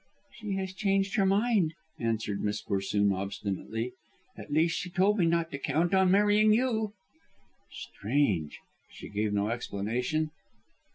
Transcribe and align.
"She 0.33 0.53
has 0.53 0.73
changed 0.73 1.13
her 1.17 1.27
mind," 1.27 1.75
answered 1.99 2.41
Miss 2.43 2.59
Corsoon 2.63 3.11
obstinately, 3.13 3.91
"at 4.35 4.51
least, 4.51 4.75
she 4.79 4.89
told 4.89 5.19
me 5.19 5.27
not 5.27 5.51
to 5.51 5.59
count 5.59 5.93
on 5.93 6.09
marrying 6.09 6.51
you." 6.53 6.93
"Strange. 7.71 8.57
She 8.89 9.09
gave 9.09 9.31
no 9.31 9.49
explanation?" 9.51 10.31